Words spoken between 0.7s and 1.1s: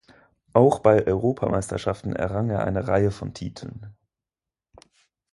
bei